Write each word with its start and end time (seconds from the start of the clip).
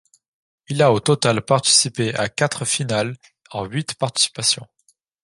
Il 0.67 0.81
a 0.81 0.91
au 0.91 0.99
total 0.99 1.43
participé 1.45 2.15
à 2.15 2.27
quatre 2.27 2.65
finale 2.65 3.17
en 3.51 3.65
huit 3.65 3.93
participations. 3.93 4.65